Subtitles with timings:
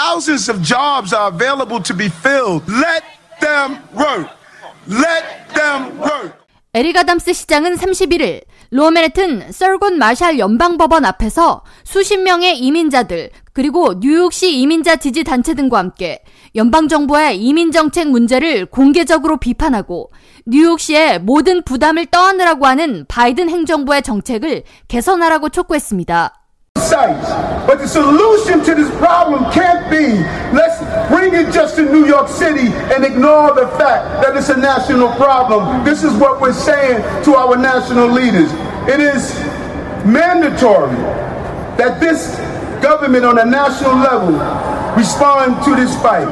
[0.00, 2.64] Thousands of jobs are available to be filled.
[2.66, 3.04] Let
[3.38, 4.30] them work.
[4.88, 6.32] Let them work.
[6.72, 14.96] 에릭 아담스 시장은 31일 로맨해튼 썰곤 마샬 연방법원 앞에서 수십 명의 이민자들 그리고 뉴욕시 이민자
[14.96, 16.22] 지지 단체 등과 함께
[16.54, 20.10] 연방정부의 이민정책 문제를 공개적으로 비판하고
[20.46, 26.39] 뉴욕시의 모든 부담을 떠안으라고 하는 바이든 행정부의 정책을 개선하라고 촉구했습니다.
[26.99, 30.15] But the solution to this problem can't be
[30.55, 30.79] let's
[31.11, 35.09] bring it just to New York City and ignore the fact that it's a national
[35.15, 35.83] problem.
[35.83, 38.51] This is what we're saying to our national leaders.
[38.87, 39.33] It is
[40.05, 40.95] mandatory
[41.75, 42.37] that this
[42.81, 44.39] government on a national level
[44.95, 46.27] respond to this fight.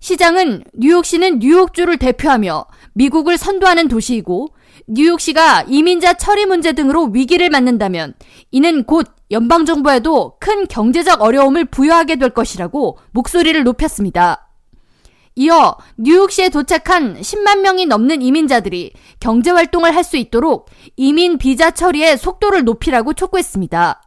[0.00, 4.48] 시장은 뉴욕시는 뉴욕주를 대표하며 미국을 선도하는 도시이고
[4.87, 8.13] 뉴욕시가 이민자 처리 문제 등으로 위기를 맞는다면
[8.51, 14.49] 이는 곧 연방정부에도 큰 경제적 어려움을 부여하게 될 것이라고 목소리를 높였습니다.
[15.35, 22.65] 이어 뉴욕시에 도착한 10만 명이 넘는 이민자들이 경제활동을 할 수 있도록 이민 비자 처리의 속도를
[22.65, 24.01] 높이라고 촉구했습니다.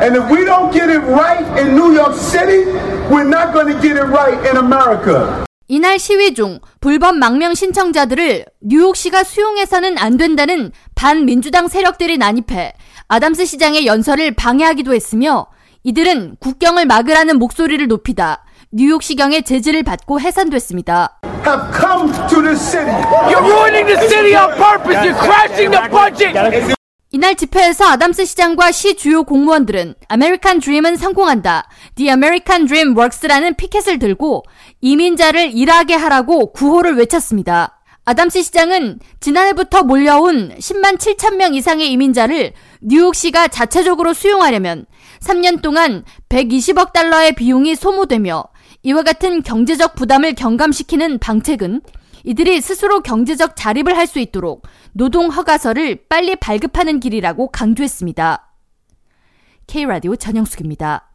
[0.00, 2.64] And if we don't get it right in New York City,
[3.10, 5.44] we're not going to get it right in America.
[5.66, 12.72] 이날 시위 중 불법 망명 신청자들을 뉴욕시가 수용해서는 안 된다는 반민주당 세력들이 난입해
[13.08, 15.46] 아담스 시장의 연설을 방해하기도 했으며
[15.82, 21.20] 이들은 국경을 막으라는 목소리를 높이다 뉴욕시경의 제지를 받고 해산됐습니다.
[21.44, 22.92] Have come to this city.
[23.30, 25.04] You're ruining the city on purpose.
[25.04, 26.77] You're crashing the budget.
[27.18, 31.68] 이날 집회에서 아담스 시장과 시 주요 공무원들은 아메리칸 드림은 성공한다.
[31.96, 34.44] The American Dream Works라는 피켓을 들고
[34.82, 37.80] 이민자를 일하게 하라고 구호를 외쳤습니다.
[38.04, 42.52] 아담스 시장은 지난해부터 몰려온 10만 7천 명 이상의 이민자를
[42.82, 44.86] 뉴욕시가 자체적으로 수용하려면
[45.18, 48.44] 3년 동안 120억 달러의 비용이 소모되며
[48.84, 51.80] 이와 같은 경제적 부담을 경감시키는 방책은
[52.22, 58.52] 이들이 스스로 경제적 자립을 할 수 있도록 노동 허가서를 빨리 발급하는 길이라고 강조했습니다.
[59.66, 61.07] K라디오 전영숙입니다.